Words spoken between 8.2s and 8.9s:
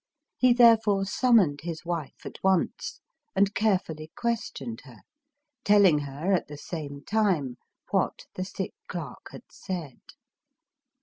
the sick